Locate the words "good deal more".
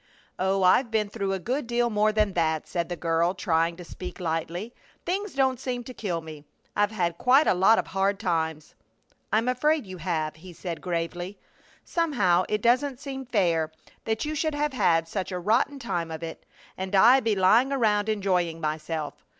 1.37-2.11